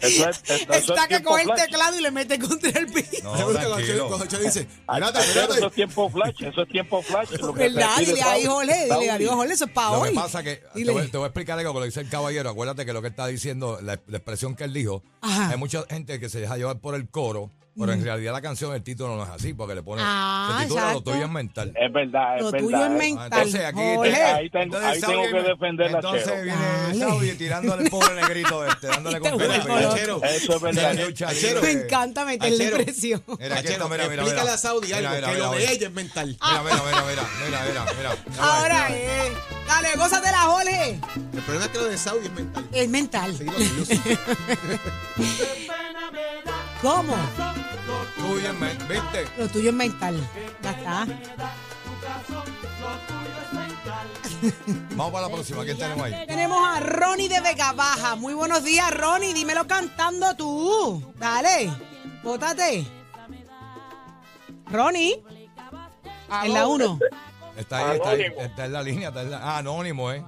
Eso 0.00 0.28
es, 0.30 0.42
eso- 0.48 0.72
es 0.72 0.78
Está 0.90 1.06
que 1.08 1.22
coge 1.22 1.42
el 1.42 1.50
teclado 1.54 1.98
y 1.98 2.02
le 2.02 2.10
mete 2.10 2.38
contra 2.38 2.70
el 2.70 2.86
piso. 2.86 3.22
No, 3.22 3.32
cuando 3.32 3.52
tranquilo. 3.52 3.78
Chero- 3.80 4.08
cuando 4.08 4.26
Chero 4.26 4.42
dice, 4.44 4.66
Ay, 4.86 5.02
espérate, 5.02 5.18
ay, 5.18 5.24
Eso 5.30 5.40
es 5.40 5.48
espérate. 5.50 5.74
tiempo 5.74 6.10
flash, 6.10 6.42
eso 6.42 6.62
es 6.62 6.68
tiempo 6.68 7.02
flash. 7.02 7.30
lo 7.32 7.52
que 7.54 7.68
¿Verdad? 7.68 7.96
Dile 7.98 8.22
ahí. 8.22 8.44
Jorge. 8.46 8.84
Dile 8.98 9.10
adiós, 9.10 9.34
Jorge. 9.34 9.52
Eso 9.52 9.64
es 9.66 9.70
para 9.72 9.90
Lo 9.90 10.00
hoy. 10.00 10.08
que 10.08 10.14
pasa 10.14 10.42
que 10.42 10.56
te 10.74 10.90
voy, 10.90 11.08
te 11.08 11.16
voy 11.18 11.24
a 11.24 11.28
explicar 11.28 11.58
algo 11.58 11.72
que 11.74 11.78
lo 11.80 11.84
dice 11.84 12.00
el 12.00 12.08
caballero. 12.08 12.48
Acuérdate 12.50 12.86
que 12.86 12.92
lo 12.94 13.02
que 13.02 13.08
está 13.08 13.26
diciendo, 13.26 13.78
la, 13.82 14.00
la 14.06 14.16
expresión 14.16 14.56
que 14.56 14.64
él 14.64 14.72
dijo, 14.72 15.02
Ajá. 15.20 15.50
hay 15.50 15.56
mucha 15.58 15.84
gente 15.90 16.18
que 16.18 16.28
se 16.30 16.40
deja 16.40 16.56
llevar 16.56 16.78
por 16.78 16.94
el 16.94 17.08
coro, 17.10 17.50
pero 17.78 17.92
en 17.92 18.04
realidad 18.04 18.32
la 18.32 18.40
canción, 18.42 18.74
el 18.74 18.82
título 18.82 19.16
no 19.16 19.22
es 19.24 19.30
así, 19.30 19.54
porque 19.54 19.74
le 19.74 19.82
pone, 19.82 20.02
Ah, 20.04 20.56
se 20.58 20.64
titula 20.64 20.80
Lo 20.82 20.88
exacto. 20.88 21.10
tuyo 21.12 21.24
es 21.24 21.30
mental. 21.30 21.72
Es 21.76 21.92
verdad, 21.92 22.36
es 22.36 22.42
Lo 22.42 22.50
verdad. 22.50 22.66
tuyo 22.66 22.76
es 22.84 22.90
eh. 22.90 22.94
mental. 22.94 23.24
Entonces 23.32 23.64
aquí 23.64 23.80
Jorge. 23.94 24.22
Ahí 24.22 24.50
tengo- 24.50 24.64
entonces 24.64 24.90
ahí 24.90 25.00
tengo 25.00 25.22
que 25.22 25.42
defender 25.48 25.86
a 25.86 25.90
Entonces 25.90 26.42
viene. 26.44 26.98
Saudi 26.98 27.32
tirándole 27.32 27.84
el 27.84 27.90
pobre 27.90 28.14
negrito 28.14 28.66
este, 28.66 28.86
dándole 28.88 29.20
con. 29.20 29.40
Achero, 29.40 30.22
Eso 30.22 30.56
es 30.56 30.60
verdad. 30.62 30.94
La 30.94 31.28
Achero. 31.28 31.62
Me 31.62 31.70
encanta 31.72 32.24
meterle 32.24 32.64
Achero. 32.66 32.76
presión. 32.84 33.22
Mira, 33.26 33.56
aquí 33.56 33.68
Achero, 33.68 33.72
está, 33.84 33.88
mira, 33.88 34.08
mira, 34.08 34.22
explícale 34.22 34.50
a 34.50 34.58
Saudi 34.58 34.92
algo, 34.92 35.10
mira, 35.14 35.26
que 35.28 35.34
mira, 35.34 35.46
lo 35.46 35.52
de 35.52 35.72
ella 35.72 35.86
es 35.86 35.92
mental. 35.92 36.26
Mira, 36.40 36.62
mira, 36.62 36.76
mira, 36.84 37.02
mira, 37.08 37.22
mira, 37.46 37.64
mira, 37.68 37.84
mira. 37.96 38.44
Ahora 38.44 38.88
es. 38.88 39.32
Dale, 39.66 39.88
gózate 39.96 40.30
la 40.32 40.38
Jorge. 40.38 41.00
El 41.32 41.40
problema 41.42 41.64
es 41.66 41.70
que 41.70 41.78
lo 41.78 41.84
de 41.84 41.96
Saudi 41.98 42.26
es 42.26 42.32
mental. 42.32 42.68
Es 42.72 42.88
mental. 42.88 43.38
Lo. 43.38 43.52
¿Cómo? 46.82 47.14
Tuyo 48.20 48.48
es 48.50 48.54
men- 48.58 48.78
¿viste? 48.88 49.26
Lo 49.38 49.48
tuyo 49.48 49.68
es 49.70 49.74
mental. 49.74 50.28
Ya 50.62 50.70
está. 50.70 51.06
Vamos 54.96 55.12
para 55.12 55.26
la 55.28 55.32
próxima, 55.32 55.64
¿quién 55.64 55.78
tenemos 55.78 56.04
ahí? 56.06 56.26
Tenemos 56.26 56.58
a 56.66 56.80
Ronnie 56.80 57.28
de 57.28 57.40
Vega 57.40 57.72
Baja. 57.72 58.16
Muy 58.16 58.34
buenos 58.34 58.64
días, 58.64 58.90
Ronnie. 58.96 59.34
Dímelo 59.34 59.66
cantando 59.66 60.34
tú. 60.36 61.12
Dale. 61.16 61.70
Bótate. 62.22 62.86
Ronnie. 64.70 65.22
En 66.44 66.54
la 66.54 66.66
1. 66.66 66.98
Está 67.56 67.90
ahí, 67.90 67.96
está 67.96 68.10
ahí, 68.10 68.22
está 68.38 68.64
en 68.66 68.72
la 68.72 68.82
línea, 68.82 69.08
está 69.08 69.22
en 69.22 69.30
la... 69.32 69.38
Ah, 69.38 69.58
anónimo, 69.58 70.10
¿eh? 70.12 70.24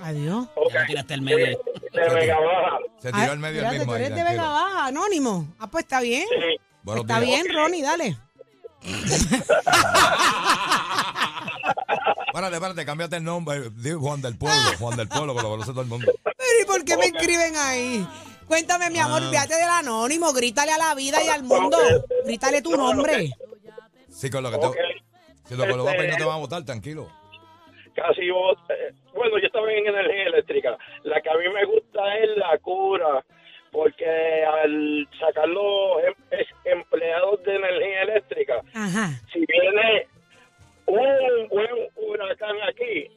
Adiós. 0.00 0.46
tiraste 0.86 1.14
el 1.14 1.22
medio. 1.22 1.46
De 1.92 2.08
Vega 2.14 2.38
Baja. 2.40 2.78
Se 3.00 3.12
tiró 3.12 3.32
al 3.32 3.38
medio 3.38 3.62
el 3.62 3.68
mismo 3.70 3.84
tú 3.84 3.92
ahí, 3.92 4.04
eres 4.04 4.16
de 4.16 4.24
Vega. 4.24 4.42
Baja, 4.42 4.86
anónimo. 4.86 5.46
Ah, 5.58 5.68
pues 5.70 5.84
está 5.84 6.00
bien. 6.00 6.24
Sí. 6.28 6.56
Buenos 6.82 7.04
está 7.04 7.20
días. 7.20 7.42
bien, 7.44 7.56
Ronnie, 7.56 7.82
dale. 7.82 8.16
Espérate, 12.26 12.54
espérate, 12.56 12.84
cámbiate 12.86 13.16
el 13.16 13.24
nombre. 13.24 13.60
Juan 14.00 14.22
del 14.22 14.36
Pueblo, 14.38 14.56
Juan 14.78 14.96
del 14.96 15.08
Pueblo, 15.08 15.34
que 15.36 15.42
lo 15.42 15.48
conoce 15.50 15.70
todo 15.72 15.82
el 15.82 15.88
mundo. 15.88 16.10
Pero 16.24 16.62
¿y 16.62 16.64
por 16.64 16.84
qué 16.84 16.96
me 16.96 17.06
escriben 17.06 17.54
ahí? 17.56 18.06
Cuéntame, 18.46 18.90
mi 18.90 18.98
amor, 18.98 19.22
fíjate 19.30 19.54
del 19.54 19.68
anónimo, 19.68 20.32
grítale 20.32 20.72
a 20.72 20.78
la 20.78 20.94
vida 20.94 21.22
y 21.22 21.28
al 21.28 21.42
mundo. 21.42 21.76
Grítale 22.24 22.62
tu 22.62 22.74
nombre. 22.76 23.30
Sí, 24.08 24.30
con 24.30 24.42
lo 24.42 24.50
que 24.50 24.58
te... 24.58 24.66
Si 25.48 25.54
lo 25.56 25.66
colocas 25.68 25.94
Este- 25.94 26.08
no 26.08 26.16
te 26.16 26.24
van 26.24 26.36
a 26.36 26.40
votar, 26.40 26.64
tranquilo. 26.64 27.08
Casi 27.94 28.30
vos, 28.30 28.56
eh, 28.70 28.94
bueno, 29.14 29.38
yo 29.38 29.46
estaba 29.46 29.70
en 29.70 29.86
energía 29.86 30.24
eléctrica. 30.28 30.78
La 31.04 31.20
que 31.20 31.28
a 31.28 31.34
mí 31.34 31.44
me 31.52 31.64
gusta 31.66 32.16
es 32.16 32.30
la 32.38 32.56
cura, 32.58 33.22
porque 33.70 34.06
al 34.44 35.06
sacar 35.20 35.46
los 35.48 36.02
Ajá. 38.84 39.20
si 39.32 39.38
viene 39.46 40.06
un 40.86 41.48
buen 41.48 41.70
huracán 41.96 42.56
aquí, 42.68 43.08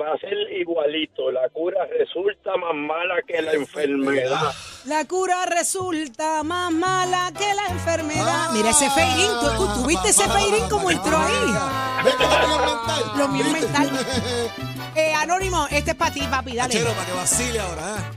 va 0.00 0.12
a 0.14 0.18
ser 0.18 0.34
igualito. 0.58 1.30
La 1.30 1.48
cura 1.50 1.86
resulta 1.98 2.56
más 2.56 2.74
mala 2.74 3.16
que 3.26 3.40
la 3.42 3.52
enfermedad. 3.52 4.52
La 4.86 5.04
cura 5.06 5.46
resulta 5.46 6.42
más 6.42 6.72
mala 6.72 7.30
que 7.38 7.54
la 7.54 7.66
enfermedad. 7.72 8.50
Mira 8.52 8.70
ese 8.70 8.90
feirín, 8.90 9.30
¿tú, 9.40 9.66
tú 9.74 9.86
viste 9.86 10.08
ese 10.08 10.28
feirín 10.28 10.68
como 10.68 10.90
entró 10.90 11.16
ahí? 11.16 12.04
¿Ves 12.04 12.14
que 12.16 12.24
lo 12.24 12.48
mío 12.48 12.58
mental? 12.58 13.02
Lo 13.18 13.28
mío 13.28 13.44
es 13.46 13.52
¿Viste? 13.54 13.78
mental. 13.78 14.06
Eh, 14.94 15.14
Anónimo, 15.14 15.66
este 15.70 15.92
es 15.92 15.96
para 15.96 16.12
ti, 16.12 16.20
papi, 16.30 16.54
dale. 16.54 16.74
Achero, 16.74 16.92
para 16.92 17.06
que 17.06 17.12
vacile 17.14 17.60
ahora. 17.60 17.96
¿ah? 17.96 18.12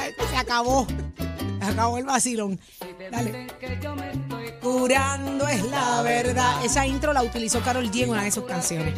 Ay, 0.00 0.12
Se 0.28 0.36
acabó. 0.36 0.86
Acabó 1.60 1.98
el 1.98 2.04
vacilón. 2.04 2.58
Dale. 3.10 3.48
Curando 4.60 5.48
es 5.48 5.64
la 5.64 6.02
verdad. 6.02 6.64
Esa 6.64 6.86
intro 6.86 7.12
la 7.12 7.22
utilizó 7.22 7.60
Carol 7.60 7.90
G 7.90 8.04
en 8.04 8.10
una 8.10 8.24
de 8.24 8.30
sus 8.30 8.44
canciones. 8.44 8.94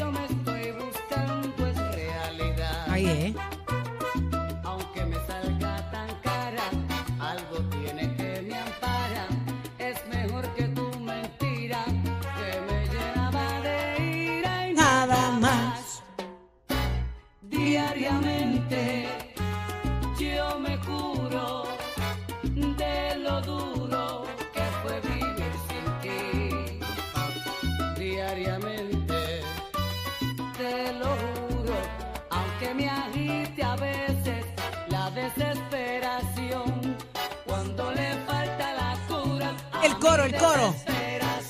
Coro, 40.15 40.25
el 40.27 40.35
coro. 40.37 40.75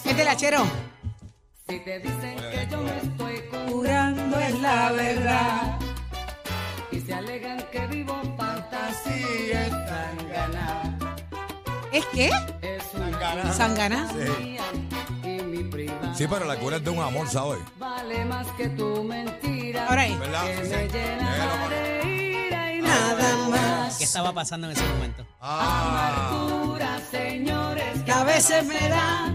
Este 0.05 0.29
Achero. 0.29 0.65
Si 1.69 1.79
te 1.81 1.99
dicen 1.99 2.37
que 2.37 2.67
yo 2.71 2.79
me 2.81 2.97
estoy 2.97 3.41
Curando 3.71 4.39
es 4.39 4.61
la 4.61 4.93
verdad. 4.93 5.79
y 6.91 7.01
se 7.01 7.13
alegan 7.15 7.59
que 7.73 7.87
vivo 7.89 8.15
fantasía 8.37 9.67
están 9.67 10.29
ganas. 10.33 10.87
¿Es 11.93 12.07
qué? 12.13 12.31
Es 12.63 12.83
una 12.95 13.53
Sangana. 13.53 14.09
mi 15.23 15.65
prima 15.65 16.15
Sí, 16.15 16.27
pero 16.29 16.45
la 16.47 16.57
cura 16.57 16.77
es 16.77 16.85
de 16.85 16.91
un 16.91 17.01
amor, 17.01 17.29
¿sabes? 17.29 17.59
vale 17.79 18.25
más 18.25 18.47
que 18.57 18.69
tu 18.71 19.03
mentira. 19.05 19.87
Ahora 19.89 20.03
ahí. 20.03 20.17
¿Verdad? 20.17 20.45
que 20.47 20.55
Sí, 20.55 20.61
me 20.63 20.67
sí. 20.69 20.93
llena 20.93 21.69
de 21.69 22.47
ira 22.47 22.73
y 22.75 22.83
Nada 22.83 23.37
más. 23.49 23.74
¿Qué 23.99 24.05
estaba 24.05 24.33
pasando 24.33 24.67
en 24.69 24.73
ese 24.77 24.87
momento? 24.87 25.27
Ah, 25.41 26.29
Amargura, 26.29 26.99
señores, 27.11 28.03
Que 28.05 28.13
a 28.13 28.25
veces 28.25 28.65
me 28.65 28.89
da. 28.89 29.33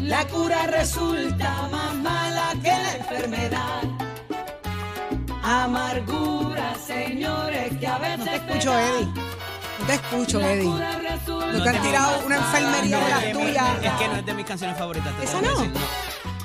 La 0.00 0.26
cura 0.26 0.66
resulta 0.66 1.68
más 1.70 1.94
mala 1.94 2.52
que 2.62 2.68
la 2.68 2.96
enfermedad. 2.96 3.82
amargura, 5.42 6.74
señores, 6.86 7.78
que 7.78 7.86
a 7.86 7.98
veces 7.98 8.18
No 8.18 8.24
te 8.24 8.36
escucho, 8.36 8.78
Eddie. 8.78 9.06
No 9.78 9.86
te 9.86 9.94
escucho, 9.94 10.40
Eddie. 10.40 10.64
cura 10.70 10.92
resulta 10.98 11.52
No 11.52 11.62
te 11.62 11.68
han 11.68 11.82
tirado 11.82 12.26
una 12.26 12.36
enfermería 12.36 12.98
de 12.98 13.10
las 13.10 13.22
Es 13.24 13.32
tuyas. 13.32 13.98
que 13.98 14.08
no 14.08 14.16
es 14.16 14.26
de 14.26 14.34
mis 14.34 14.46
canciones 14.46 14.78
favoritas. 14.78 15.12
¿Esa 15.22 15.40
no? 15.42 15.48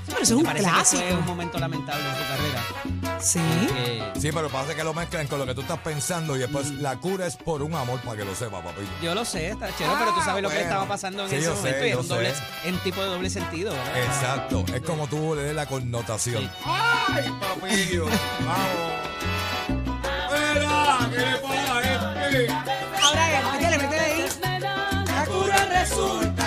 Pero 0.07 0.21
eso 0.21 0.23
es 0.23 0.29
Me 0.31 0.35
un 0.37 0.43
parece 0.43 0.65
que 0.65 0.71
clásico. 0.71 1.01
fue 1.03 1.15
un 1.17 1.25
momento 1.25 1.59
lamentable 1.59 2.03
en 2.03 2.15
su 2.15 2.23
carrera. 2.23 3.08
Sí. 3.21 3.39
Sí, 4.19 4.29
pero 4.33 4.49
pasa 4.49 4.73
que 4.75 4.83
lo 4.83 4.93
mezclan 4.93 5.27
con 5.27 5.39
lo 5.39 5.45
que 5.45 5.53
tú 5.53 5.61
estás 5.61 5.79
pensando 5.79 6.35
y 6.35 6.39
después 6.39 6.71
la 6.71 6.95
cura 6.97 7.25
es 7.27 7.35
por 7.35 7.61
un 7.61 7.73
amor 7.73 7.99
para 8.01 8.17
que 8.17 8.25
lo 8.25 8.33
sepa, 8.35 8.61
papito. 8.61 8.89
yo 9.01 9.13
lo 9.13 9.25
sé, 9.25 9.49
está 9.49 9.67
chévere, 9.75 9.95
pero 9.99 10.13
tú 10.13 10.21
sabes 10.21 10.41
lo 10.43 10.49
que 10.49 10.55
le 10.55 10.61
bueno. 10.61 10.69
estaba 10.73 10.87
pasando 10.87 11.23
en 11.23 11.29
Sí, 11.29 11.35
ese 11.35 11.45
yo 11.45 11.55
momento 11.55 11.79
sé, 11.79 11.87
y 11.87 11.91
yo 11.91 11.99
es 11.99 12.03
un 12.03 12.07
doble, 12.09 12.33
en 12.65 12.77
tipo 12.79 13.01
de 13.01 13.07
doble 13.07 13.29
sentido, 13.29 13.71
¿verdad? 13.73 14.03
Exacto, 14.03 14.65
es 14.73 14.81
como 14.81 15.07
tú 15.07 15.35
le 15.35 15.43
des 15.43 15.55
la 15.55 15.65
connotación. 15.65 16.43
Sí. 16.43 16.49
¡Ay, 16.65 17.29
papillo! 17.39 18.05
¡Vamos! 18.45 19.89
¡Mira! 20.31 21.09
¿Qué 21.11 21.17
le 21.19 21.37
pasa 21.37 21.77
a 21.77 22.29
este? 22.29 22.51
Ahora, 23.01 23.51
métele, 23.53 23.77
métele 23.79 23.99
ahí. 24.01 24.25
me 24.41 24.59
da 24.59 25.03
La 25.05 25.25
cura 25.25 25.65
resulta 25.65 26.38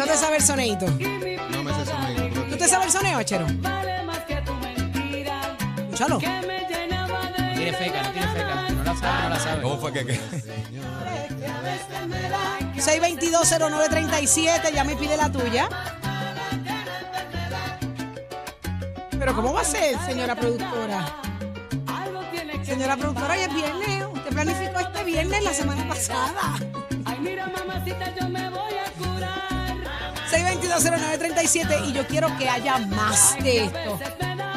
no 0.00 0.06
te 0.06 0.16
sabe 0.16 0.36
el 0.36 0.42
soneito? 0.42 0.86
No 0.86 1.62
me 1.62 1.74
sé 1.74 1.84
sonero. 1.84 2.42
¿Tú 2.48 2.56
te 2.56 2.66
sabes 2.68 2.86
el 2.86 2.92
soneo, 2.92 3.18
Achero? 3.18 3.46
vale 3.60 4.02
más 4.04 4.18
que 4.20 4.36
tu 4.36 4.54
mentira 4.54 5.56
Escúchalo. 5.78 6.18
que 6.18 6.28
me 6.28 6.66
llenaba 6.68 7.20
de 7.36 7.42
No 7.42 7.54
tiene 7.54 7.72
feca, 7.74 8.02
no 8.02 8.10
tiene 8.10 8.28
feca. 8.28 8.70
No 8.70 8.82
la 8.84 8.96
sabe, 8.96 9.22
no 9.24 9.28
la 9.28 9.38
sabe. 9.38 9.62
¿Cómo 9.62 9.76
fue 9.78 9.92
que 9.92 10.06
qué? 10.06 10.20
6220937, 12.76 14.72
ya 14.72 14.84
me 14.84 14.96
pide 14.96 15.16
la 15.18 15.30
tuya. 15.30 15.68
Pero 19.18 19.34
¿cómo 19.36 19.52
va 19.52 19.60
a 19.60 19.64
ser, 19.64 19.98
señora 20.06 20.34
productora? 20.34 21.04
Señora 22.64 22.96
productora, 22.96 23.34
hoy 23.34 23.40
es 23.40 23.54
viernes. 23.54 24.04
Usted 24.14 24.30
planificó 24.30 24.78
este 24.80 25.04
viernes 25.04 25.42
la 25.44 25.52
semana 25.52 25.86
pasada. 25.86 26.54
Ay, 27.04 27.18
mira, 27.20 27.46
mamacita, 27.48 28.14
yo 28.18 28.28
me. 28.30 28.49
6220937 30.30 31.88
y 31.88 31.92
yo 31.92 32.06
quiero 32.06 32.28
que 32.38 32.48
haya 32.48 32.78
más 32.78 33.36
de 33.42 33.64
esto. 33.64 33.98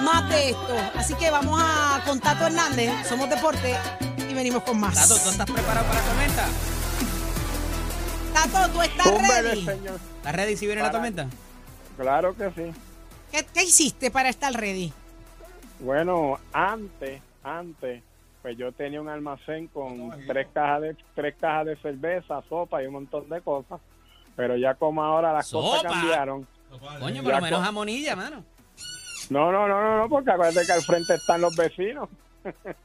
Más 0.03 0.29
de 0.29 0.49
esto. 0.49 0.75
Así 0.95 1.15
que 1.15 1.31
vamos 1.31 1.59
a 1.61 2.03
con 2.05 2.19
Tato 2.19 2.45
Hernández, 2.45 2.91
somos 3.07 3.29
deporte 3.29 3.75
y 4.29 4.33
venimos 4.33 4.63
con 4.63 4.79
más. 4.79 4.95
Tato, 4.95 5.19
¿tú 5.23 5.29
estás 5.29 5.49
preparado 5.49 5.87
para 5.87 5.99
la 5.99 6.07
tormenta? 6.07 6.47
Tato, 8.33 8.73
¿tú 8.73 8.81
estás 8.81 9.27
ready? 9.27 9.65
señor. 9.65 9.99
¿Estás 10.17 10.35
ready 10.35 10.57
si 10.57 10.67
viene 10.67 10.81
la 10.81 10.91
tormenta? 10.91 11.27
Claro 11.97 12.35
que 12.35 12.49
sí. 12.51 12.79
¿Qué, 13.31 13.45
qué 13.53 13.63
hiciste 13.63 14.11
para 14.11 14.29
estar 14.29 14.53
ready? 14.53 14.93
Bueno, 15.79 16.39
antes, 16.51 17.21
antes, 17.43 18.03
pues 18.43 18.57
yo 18.57 18.71
tenía 18.71 19.01
un 19.01 19.09
almacén 19.09 19.67
con 19.67 20.11
tres 20.27 20.47
cajas 20.53 20.81
de 20.81 20.95
tres 21.15 21.35
cajas 21.39 21.65
de 21.65 21.75
cerveza, 21.77 22.43
sopa 22.47 22.83
y 22.83 22.87
un 22.87 22.93
montón 22.93 23.27
de 23.29 23.41
cosas. 23.41 23.79
Pero 24.35 24.55
ya 24.57 24.73
como 24.75 25.03
ahora 25.03 25.31
las 25.33 25.49
cosas 25.51 25.83
cambiaron. 25.93 26.47
Coño, 26.99 27.21
lo 27.21 27.41
menos 27.41 27.61
jamonilla, 27.63 28.15
mano. 28.15 28.43
No, 29.29 29.51
no, 29.51 29.67
no, 29.67 29.81
no, 29.81 29.97
no, 29.99 30.09
porque 30.09 30.31
acuérdate 30.31 30.65
que 30.65 30.71
al 30.73 30.81
frente 30.81 31.13
están 31.15 31.39
los 31.41 31.55
vecinos. 31.55 32.09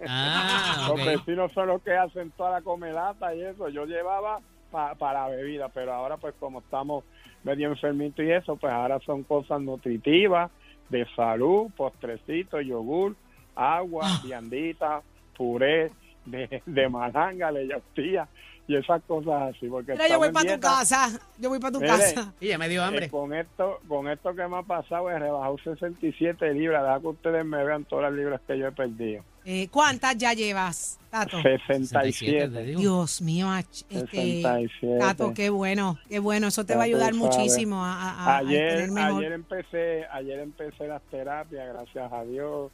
Ah, 0.06 0.86
Los 0.88 1.04
vecinos 1.04 1.52
son 1.52 1.68
los 1.68 1.82
que 1.82 1.96
hacen 1.96 2.30
toda 2.32 2.50
la 2.52 2.60
comelata 2.62 3.34
y 3.34 3.42
eso. 3.42 3.68
Yo 3.68 3.86
llevaba 3.86 4.38
pa- 4.70 4.94
para 4.94 5.22
la 5.28 5.28
bebida, 5.36 5.68
pero 5.68 5.92
ahora 5.94 6.16
pues 6.16 6.34
como 6.38 6.60
estamos 6.60 7.04
medio 7.44 7.68
enfermitos 7.68 8.24
y 8.24 8.30
eso, 8.30 8.56
pues 8.56 8.72
ahora 8.72 8.98
son 9.00 9.24
cosas 9.24 9.60
nutritivas, 9.60 10.50
de 10.90 11.06
salud, 11.16 11.70
postrecitos, 11.76 12.64
yogur, 12.64 13.14
agua, 13.56 14.06
viandita, 14.22 15.02
puré 15.36 15.90
de, 16.24 16.62
de 16.64 16.88
malanga, 16.88 17.50
leyostía 17.50 18.28
y 18.68 18.76
esas 18.76 19.02
cosas 19.04 19.54
así. 19.56 19.66
Porque 19.66 19.92
Mira, 19.92 20.06
yo 20.08 20.18
voy 20.18 20.30
para 20.30 20.54
tu 20.54 20.60
casa. 20.60 21.08
Yo 21.38 21.48
voy 21.48 21.58
para 21.58 21.72
tu 21.72 21.80
Mire, 21.80 21.88
casa. 21.90 22.32
Y 22.40 22.48
ya 22.48 22.58
me 22.58 22.68
dio 22.68 22.82
Eh, 22.82 22.84
hambre. 22.84 23.08
con 23.10 23.34
esto 23.34 23.80
con 23.88 24.06
esto 24.08 24.34
que 24.34 24.46
me 24.46 24.58
ha 24.58 24.62
pasado, 24.62 25.10
he 25.10 25.18
rebajado 25.18 25.56
67 25.64 26.52
libras. 26.54 26.82
Deja 26.84 27.00
que 27.00 27.06
ustedes 27.08 27.44
me 27.44 27.64
vean 27.64 27.84
todas 27.86 28.04
las 28.10 28.12
libras 28.12 28.40
que 28.46 28.58
yo 28.58 28.68
he 28.68 28.72
perdido. 28.72 29.24
Eh, 29.44 29.68
¿Cuántas 29.70 30.16
ya 30.18 30.34
llevas, 30.34 30.98
Tato? 31.10 31.40
67. 31.40 32.48
te 32.50 32.62
digo. 32.64 32.80
Dios 32.80 33.22
mío, 33.22 33.46
ach- 33.48 33.84
este, 33.88 34.04
67. 34.42 34.98
Tato, 34.98 35.32
qué 35.32 35.48
bueno, 35.48 35.98
qué 36.08 36.18
bueno. 36.18 36.48
Eso 36.48 36.66
te 36.66 36.74
va 36.74 36.82
a 36.82 36.84
ayudar 36.84 37.14
muchísimo 37.14 37.82
a, 37.82 37.94
a- 37.94 38.10
a- 38.10 38.34
a 38.34 38.36
ayer 38.38 38.68
tener 38.74 38.90
mejor. 38.90 39.20
ayer 39.22 39.32
empecé 39.32 40.06
ayer 40.12 40.38
empecé 40.40 40.86
las 40.86 41.00
terapias 41.04 41.66
gracias 41.72 42.12
a 42.12 42.24
Dios 42.24 42.70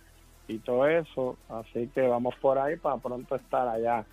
y 0.49 0.59
todo 0.59 0.89
eso 0.89 1.37
así 1.49 1.89
que 1.95 2.03
vamos 2.03 2.35
por 2.41 2.59
ahí 2.59 2.77
para 2.77 2.97
pronto 2.99 3.37
estar 3.37 3.69
allá 3.69 4.05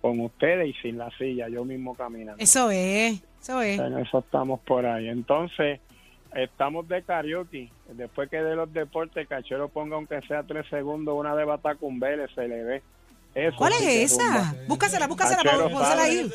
con 0.00 0.20
ustedes 0.20 0.68
y 0.68 0.72
sin 0.80 0.98
la 0.98 1.10
silla 1.18 1.48
yo 1.48 1.64
mismo 1.64 1.94
caminando 1.94 2.42
Eso 2.42 2.70
es, 2.70 3.20
eso 3.42 3.60
es. 3.62 3.78
en 3.78 3.98
eso 3.98 4.18
estamos 4.20 4.60
por 4.60 4.84
ahí 4.86 5.08
entonces 5.08 5.80
estamos 6.34 6.86
de 6.88 7.02
karaoke 7.02 7.70
después 7.92 8.28
que 8.28 8.36
de 8.42 8.54
los 8.56 8.72
deportes 8.72 9.26
Cachero 9.28 9.68
ponga 9.68 9.96
aunque 9.96 10.20
sea 10.28 10.42
tres 10.42 10.66
segundos 10.68 11.14
una 11.18 11.34
de 11.34 11.44
Batacumbele 11.44 12.26
se 12.34 12.46
le 12.46 12.62
ve 12.64 12.82
Eso 13.34 13.56
¿Cuál 13.58 13.72
sí 13.74 13.84
es 13.86 14.12
esa? 14.12 14.24
rumba. 14.24 14.54
Búscasela, 14.68 15.06
búscasela, 15.08 15.40
Achero 15.42 15.70
pónsela 15.70 16.02
ahí. 16.02 16.30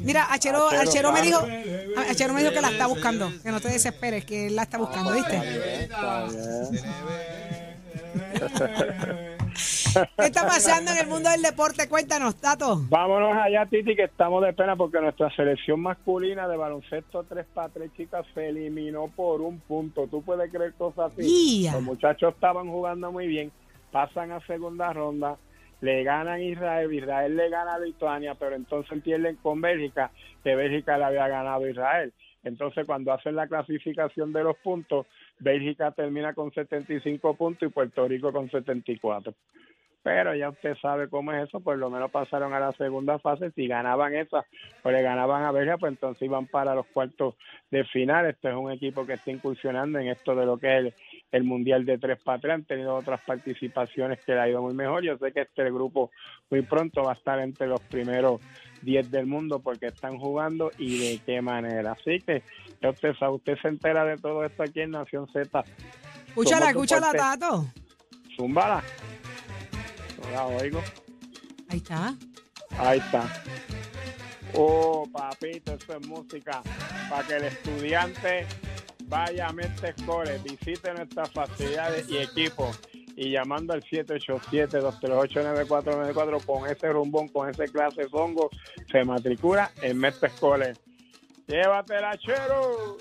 Mira, 0.00 0.26
Achero, 0.32 0.68
Achero 0.68 0.80
Achero 0.82 1.12
me 1.12 1.22
dijo, 1.22 1.40
sabe. 1.40 1.94
Achero 2.08 2.34
me 2.34 2.40
dijo 2.40 2.52
que 2.52 2.60
la 2.60 2.70
está 2.70 2.86
buscando, 2.86 3.32
que 3.42 3.50
no 3.50 3.60
te 3.60 3.68
desesperes, 3.68 4.24
que 4.24 4.46
él 4.46 4.54
la 4.54 4.62
está 4.62 4.78
buscando, 4.78 5.12
¿viste? 5.12 5.36
Está 5.36 6.26
bien. 6.28 7.59
¿Qué 10.16 10.26
está 10.26 10.46
pasando 10.46 10.92
en 10.92 10.98
el 10.98 11.06
mundo 11.08 11.28
del 11.30 11.42
deporte? 11.42 11.88
Cuéntanos, 11.88 12.36
Tato. 12.36 12.82
Vámonos 12.88 13.36
allá, 13.36 13.66
Titi, 13.66 13.96
que 13.96 14.04
estamos 14.04 14.44
de 14.44 14.52
pena 14.52 14.76
porque 14.76 15.00
nuestra 15.00 15.30
selección 15.34 15.80
masculina 15.80 16.46
de 16.46 16.56
baloncesto 16.56 17.24
3 17.24 17.46
para 17.52 17.68
3 17.70 17.92
chicas 17.96 18.24
se 18.34 18.48
eliminó 18.48 19.08
por 19.08 19.40
un 19.40 19.58
punto. 19.60 20.06
¿Tú 20.06 20.22
puedes 20.22 20.50
creer 20.52 20.74
cosas 20.74 21.12
así? 21.12 21.68
Los 21.72 21.82
muchachos 21.82 22.34
estaban 22.34 22.68
jugando 22.68 23.10
muy 23.10 23.26
bien, 23.26 23.50
pasan 23.90 24.30
a 24.32 24.40
segunda 24.46 24.92
ronda, 24.92 25.36
le 25.80 26.04
ganan 26.04 26.34
a 26.34 26.40
Israel, 26.40 26.92
Israel 26.92 27.36
le 27.36 27.50
gana 27.50 27.74
a 27.74 27.78
Lituania, 27.80 28.34
pero 28.36 28.54
entonces 28.54 29.02
pierden 29.02 29.36
con 29.36 29.60
Bélgica, 29.60 30.10
que 30.44 30.54
Bélgica 30.54 30.96
le 30.98 31.04
había 31.04 31.26
ganado 31.26 31.64
a 31.64 31.70
Israel. 31.70 32.12
Entonces, 32.42 32.86
cuando 32.86 33.12
hacen 33.12 33.36
la 33.36 33.46
clasificación 33.48 34.32
de 34.32 34.44
los 34.44 34.56
puntos, 34.58 35.06
Bélgica 35.40 35.90
termina 35.90 36.34
con 36.34 36.52
75 36.52 37.34
puntos 37.34 37.68
y 37.68 37.72
Puerto 37.72 38.06
Rico 38.06 38.32
con 38.32 38.50
74 38.50 39.34
pero 40.02 40.34
ya 40.34 40.48
usted 40.48 40.76
sabe 40.80 41.08
cómo 41.08 41.32
es 41.32 41.48
eso, 41.48 41.60
por 41.60 41.76
lo 41.76 41.90
menos 41.90 42.10
pasaron 42.10 42.54
a 42.54 42.60
la 42.60 42.72
segunda 42.72 43.18
fase, 43.18 43.50
si 43.50 43.66
ganaban 43.66 44.14
esa 44.14 44.44
o 44.82 44.90
le 44.90 45.02
ganaban 45.02 45.44
a 45.44 45.52
Bélgica, 45.52 45.78
pues 45.78 45.92
entonces 45.92 46.22
iban 46.22 46.46
para 46.46 46.74
los 46.74 46.86
cuartos 46.86 47.34
de 47.70 47.84
final, 47.84 48.26
este 48.26 48.48
es 48.48 48.54
un 48.54 48.70
equipo 48.70 49.06
que 49.06 49.14
está 49.14 49.30
incursionando 49.30 49.98
en 49.98 50.08
esto 50.08 50.34
de 50.34 50.46
lo 50.46 50.56
que 50.56 50.78
es 50.78 50.94
el, 51.32 51.44
Mundial 51.44 51.84
de 51.84 51.98
tres 51.98 52.18
para 52.22 52.54
han 52.54 52.64
tenido 52.64 52.94
otras 52.94 53.20
participaciones 53.22 54.20
que 54.24 54.32
le 54.32 54.40
ha 54.40 54.48
ido 54.48 54.62
muy 54.62 54.74
mejor, 54.74 55.02
yo 55.02 55.16
sé 55.18 55.32
que 55.32 55.42
este 55.42 55.64
grupo 55.70 56.10
muy 56.50 56.62
pronto 56.62 57.02
va 57.02 57.12
a 57.12 57.14
estar 57.14 57.40
entre 57.40 57.66
los 57.66 57.80
primeros 57.80 58.40
10 58.82 59.10
del 59.10 59.26
mundo 59.26 59.60
porque 59.60 59.86
están 59.86 60.18
jugando 60.18 60.70
y 60.78 60.98
de 60.98 61.18
qué 61.24 61.42
manera, 61.42 61.92
así 61.92 62.18
que 62.20 62.42
usted 62.82 63.14
usted 63.30 63.58
se 63.60 63.68
entera 63.68 64.04
de 64.04 64.16
todo 64.16 64.44
esto 64.44 64.62
aquí 64.62 64.80
en 64.80 64.92
Nación 64.92 65.26
Z, 65.32 65.64
Escúchala, 66.28 66.70
escúchala. 66.70 67.12
Tato. 67.12 67.66
zúmbala, 68.36 68.82
no 70.22 70.30
la 70.30 70.46
oigo. 70.46 70.80
Ahí 71.68 71.78
está. 71.78 72.14
Ahí 72.78 72.98
está. 72.98 73.28
Oh, 74.54 75.08
papito, 75.12 75.74
eso 75.74 75.96
es 75.96 76.06
música 76.06 76.62
para 77.08 77.26
que 77.26 77.36
el 77.36 77.44
estudiante 77.44 78.46
vaya 79.10 79.48
a 79.48 79.52
Mente 79.52 79.92
Core, 80.06 80.38
visite 80.38 80.94
nuestras 80.94 81.30
facilidades 81.32 82.08
y 82.08 82.18
equipos 82.18 82.80
y 83.16 83.32
llamando 83.32 83.72
al 83.74 83.82
787-238-9494 83.82 86.44
con 86.46 86.70
ese 86.70 86.90
rumbón, 86.90 87.26
con 87.28 87.50
ese 87.50 87.64
clase 87.64 88.08
zongo, 88.08 88.48
se 88.90 89.04
matricula 89.04 89.70
en 89.82 89.98
Mente 89.98 90.30
Core. 90.38 90.72
¡Llévatela, 91.46 92.16
chero! 92.16 92.96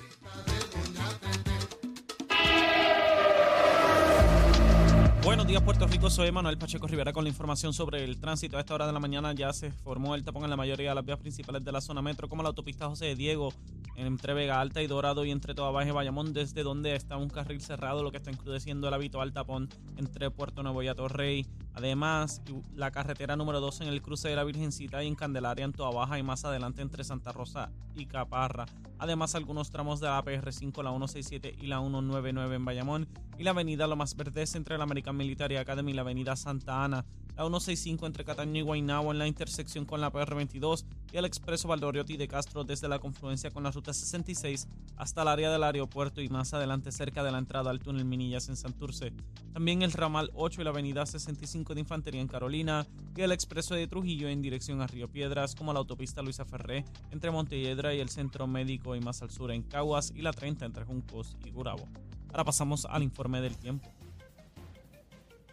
Buenos 5.22 5.48
días, 5.48 5.62
Puerto 5.62 5.86
Rico. 5.86 6.10
Soy 6.10 6.32
Manuel 6.32 6.58
Pacheco 6.58 6.88
Rivera 6.88 7.12
con 7.12 7.26
la 7.26 7.30
información 7.30 7.74
sobre 7.74 8.06
el 8.06 8.20
tránsito. 8.20 8.56
A 8.56 8.62
esta 8.62 8.74
hora 8.74 8.88
de 8.88 8.94
la 8.94 9.02
mañana 9.02 9.34
ya 9.34 9.52
se 9.52 9.70
formó 9.70 10.16
el 10.16 10.24
tapón 10.24 10.46
en 10.46 10.50
la 10.50 10.56
mayoría 10.56 10.90
de 10.90 10.96
las 10.96 11.06
vías 11.06 11.20
principales 11.20 11.64
de 11.64 11.72
la 11.74 11.82
zona 11.82 12.02
metro, 12.02 12.30
como 12.30 12.42
la 12.42 12.50
autopista 12.50 12.88
José 12.88 13.06
de 13.06 13.16
Diego, 13.16 13.54
entre 13.98 14.34
Vega 14.34 14.62
Alta 14.62 14.82
y 14.82 14.88
Dorado 14.88 15.26
y 15.26 15.32
entre 15.32 15.54
Toa 15.54 15.72
Baja 15.72 15.90
y 15.90 15.92
Bayamón, 15.92 16.32
desde 16.32 16.64
donde 16.64 16.96
está 16.96 17.18
un 17.18 17.30
carril 17.30 17.60
cerrado, 17.60 18.02
lo 18.02 18.12
que 18.12 18.18
está 18.18 18.32
encrudeciendo 18.32 18.88
el 18.88 18.94
habitual 18.94 19.34
tapón 19.34 19.68
entre 19.98 20.32
Puerto 20.32 20.64
Nuevo 20.64 20.82
y 20.84 20.88
Atorrey. 20.88 21.46
Además, 21.80 22.42
la 22.76 22.92
carretera 22.92 23.38
número 23.38 23.62
2 23.62 23.80
en 23.82 23.88
el 23.88 24.02
cruce 24.02 24.28
de 24.28 24.36
la 24.36 24.44
Virgencita 24.44 25.02
y 25.02 25.08
en 25.08 25.16
Candelaria 25.16 25.64
en 25.64 25.72
Toa 25.72 25.92
Baja 25.92 26.20
y 26.20 26.24
más 26.24 26.44
adelante 26.44 26.82
entre 26.82 27.06
Santa 27.06 27.32
Rosa 27.32 27.72
y 27.96 28.06
Caparra. 28.06 28.66
Además, 28.98 29.34
algunos 29.34 29.72
tramos 29.72 30.02
de 30.02 30.08
la 30.08 30.22
PR5, 30.22 30.84
la 30.84 30.90
167 30.90 31.56
y 31.58 31.68
la 31.68 31.80
199 31.80 32.58
en 32.58 32.66
Bayamón 32.66 33.08
y 33.38 33.44
la 33.44 33.52
avenida 33.52 33.88
Lomas 33.88 34.18
Verdes 34.18 34.56
entre 34.56 34.78
la 34.78 34.84
American 34.84 35.16
Military 35.16 35.56
Academy 35.56 35.92
y 35.92 35.94
la 35.94 36.02
avenida 36.02 36.36
Santa 36.36 36.84
Ana. 36.84 37.06
La 37.40 37.46
165 37.46 38.06
entre 38.06 38.26
Cataño 38.26 38.60
y 38.60 38.64
Guaynabo 38.64 39.14
en 39.14 39.18
la 39.18 39.26
intersección 39.26 39.86
con 39.86 40.02
la 40.02 40.12
PR22 40.12 40.84
y 41.14 41.16
el 41.16 41.24
expreso 41.24 41.70
Valdoriotti 41.70 42.18
de 42.18 42.28
Castro 42.28 42.66
desde 42.66 42.90
la 42.90 43.00
confluencia 43.00 43.50
con 43.50 43.64
la 43.64 43.72
ruta 43.72 43.94
66 43.94 44.68
hasta 44.98 45.22
el 45.22 45.30
área 45.30 45.50
del 45.50 45.64
aeropuerto 45.64 46.20
y 46.20 46.28
más 46.28 46.54
adelante 46.54 46.92
cerca 46.92 47.24
de 47.24 47.32
la 47.32 47.38
entrada 47.38 47.70
al 47.70 47.80
túnel 47.80 48.04
Minillas 48.04 48.50
en 48.50 48.58
Santurce. 48.58 49.14
También 49.54 49.84
el 49.84 49.94
ramal 49.94 50.32
8 50.34 50.60
y 50.60 50.64
la 50.66 50.72
avenida 50.72 51.06
65 51.06 51.76
de 51.76 51.80
Infantería 51.80 52.20
en 52.20 52.28
Carolina 52.28 52.86
y 53.16 53.22
el 53.22 53.32
expreso 53.32 53.74
de 53.74 53.88
Trujillo 53.88 54.28
en 54.28 54.42
dirección 54.42 54.82
a 54.82 54.88
Río 54.88 55.08
Piedras 55.08 55.56
como 55.56 55.72
la 55.72 55.80
autopista 55.80 56.22
Luisa 56.22 56.44
Ferré 56.44 56.84
entre 57.10 57.32
Montelledra 57.32 57.96
y 57.96 58.02
el 58.02 58.10
centro 58.10 58.48
médico 58.48 58.98
y 58.98 59.00
más 59.00 59.22
al 59.22 59.32
sur 59.32 59.54
en 59.54 59.64
Caguas 59.64 60.12
y 60.14 60.24
la 60.24 60.34
30 60.34 60.66
entre 60.66 60.84
Juncos 60.84 61.38
y 61.46 61.52
Gurabo. 61.52 61.88
Ahora 62.32 62.44
pasamos 62.44 62.84
al 62.84 63.02
informe 63.02 63.40
del 63.40 63.56
tiempo. 63.56 63.90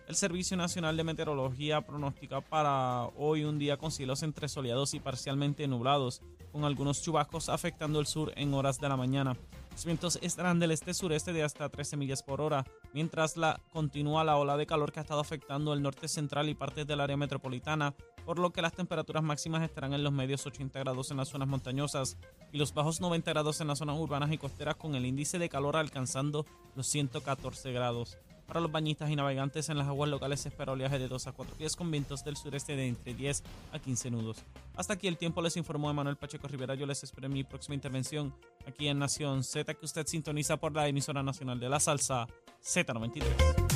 El 0.07 0.15
Servicio 0.15 0.57
Nacional 0.57 0.97
de 0.97 1.03
Meteorología 1.03 1.81
pronostica 1.81 2.41
para 2.41 3.07
hoy 3.17 3.43
un 3.43 3.59
día 3.59 3.77
con 3.77 3.91
cielos 3.91 4.23
entre 4.23 4.49
soleados 4.49 4.95
y 4.95 5.01
parcialmente 5.01 5.67
nublados, 5.67 6.23
con 6.53 6.65
algunos 6.65 7.03
chubascos 7.03 7.49
afectando 7.49 7.99
el 7.99 8.07
sur 8.07 8.33
en 8.37 8.55
horas 8.55 8.79
de 8.79 8.89
la 8.89 8.97
mañana. 8.97 9.37
Los 9.73 9.85
vientos 9.85 10.21
estarán 10.23 10.61
del 10.61 10.71
este-sureste 10.71 11.33
de 11.33 11.43
hasta 11.43 11.69
13 11.69 11.97
millas 11.97 12.23
por 12.23 12.41
hora, 12.41 12.65
mientras 12.95 13.37
la, 13.37 13.61
continúa 13.73 14.23
la 14.23 14.37
ola 14.37 14.57
de 14.57 14.65
calor 14.65 14.93
que 14.93 15.01
ha 15.01 15.03
estado 15.03 15.21
afectando 15.21 15.75
el 15.75 15.83
norte 15.83 16.07
central 16.07 16.49
y 16.49 16.55
partes 16.55 16.87
del 16.87 17.01
área 17.01 17.17
metropolitana, 17.17 17.93
por 18.25 18.39
lo 18.39 18.51
que 18.51 18.63
las 18.63 18.75
temperaturas 18.75 19.25
máximas 19.25 19.65
estarán 19.65 19.93
en 19.93 20.05
los 20.05 20.13
medios 20.13 20.47
80 20.47 20.79
grados 20.79 21.11
en 21.11 21.17
las 21.17 21.29
zonas 21.29 21.49
montañosas 21.49 22.17
y 22.53 22.59
los 22.59 22.73
bajos 22.73 23.01
90 23.01 23.33
grados 23.33 23.61
en 23.61 23.67
las 23.67 23.79
zonas 23.79 23.99
urbanas 23.99 24.31
y 24.31 24.39
costeras, 24.39 24.77
con 24.77 24.95
el 24.95 25.05
índice 25.05 25.41
de 25.41 25.49
calor 25.49 25.77
alcanzando 25.77 26.47
los 26.77 26.87
114 26.87 27.73
grados. 27.73 28.19
Para 28.47 28.61
los 28.61 28.71
bañistas 28.71 29.11
y 29.11 29.17
navegantes 29.17 29.69
en 29.69 29.79
las 29.79 29.89
aguas 29.89 30.09
locales 30.09 30.41
se 30.41 30.49
espera 30.49 30.73
oleaje 30.73 30.99
de 30.99 31.09
2 31.09 31.27
a 31.27 31.33
4 31.33 31.57
pies 31.57 31.75
con 31.77 31.91
vientos 31.91 32.25
del 32.25 32.37
sureste 32.37 32.77
de 32.77 32.87
entre 32.87 33.15
10 33.15 33.43
a 33.73 33.79
15 33.79 34.11
nudos. 34.11 34.39
Hasta 34.77 34.95
aquí 34.95 35.09
el 35.09 35.19
tiempo 35.19 35.43
les 35.43 35.57
informó 35.57 35.91
Emanuel 35.91 36.17
Pacheco 36.17 36.47
Rivera. 36.47 36.75
Yo 36.75 36.87
les 36.87 37.03
espero 37.03 37.27
en 37.27 37.33
mi 37.33 37.45
próxima 37.45 37.75
intervención 37.75 38.35
aquí 38.67 38.89
en 38.89 38.99
Nación 38.99 39.43
Z 39.43 39.75
que 39.75 39.85
usted 39.85 40.07
sintoniza 40.07 40.57
por 40.59 40.75
la 40.75 40.87
emisora 40.87 41.23
nacional 41.23 41.59
de 41.59 41.69
la 41.69 41.81
salsa 41.81 42.27
Z93. 42.65 43.23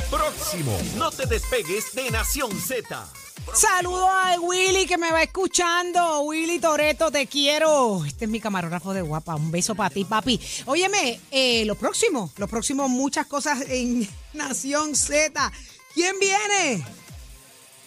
Próximo. 0.09 0.79
No 0.97 1.11
te 1.11 1.27
despegues 1.27 1.93
de 1.95 2.11
Nación 2.11 2.53
Z. 2.53 3.09
Saludo 3.55 4.09
a 4.09 4.39
Willy 4.41 4.87
que 4.87 4.97
me 4.97 5.11
va 5.11 5.23
escuchando. 5.23 6.23
Willy 6.23 6.59
Toreto, 6.61 7.11
te 7.11 7.27
quiero. 7.27 8.05
Este 8.05 8.27
es 8.27 8.31
mi 8.31 8.41
camarógrafo 8.41 8.95
de 8.95 9.03
guapa. 9.03 9.35
Un 9.35 9.51
beso 9.51 9.75
para 9.75 9.91
ti, 9.91 10.05
papi. 10.05 10.41
Óyeme, 10.67 11.21
eh, 11.31 11.65
lo 11.65 11.75
próximo, 11.75 12.33
lo 12.37 12.47
próximo, 12.47 12.89
muchas 12.89 13.27
cosas 13.27 13.63
en 13.69 14.09
Nación 14.35 14.95
Z. 14.95 15.53
¿Quién 15.95 16.15
viene? 16.21 16.85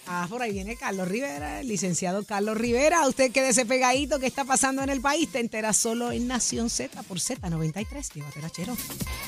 Ah, 0.05 0.27
por 0.29 0.41
ahí 0.41 0.51
viene 0.51 0.75
Carlos 0.75 1.07
Rivera, 1.07 1.61
el 1.61 1.69
licenciado 1.69 2.25
Carlos 2.25 2.57
Rivera. 2.57 3.07
Usted 3.07 3.31
quédese 3.31 3.65
pegadito. 3.65 4.19
¿Qué 4.19 4.27
está 4.27 4.43
pasando 4.43 4.83
en 4.83 4.89
el 4.89 4.99
país? 4.99 5.31
Te 5.31 5.39
enteras 5.39 5.77
solo 5.77 6.11
en 6.11 6.27
Nación 6.27 6.69
Z 6.69 7.03
por 7.03 7.19
Z93. 7.19 8.13
Llévatela, 8.13 8.49
chero. 8.49 8.75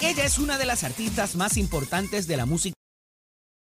Ella 0.02 0.26
es 0.26 0.38
una 0.38 0.58
de 0.58 0.66
las 0.66 0.84
artistas 0.84 1.36
más 1.36 1.56
importantes 1.56 2.28
de 2.28 2.38
la 2.38 2.46
música. 2.46 2.76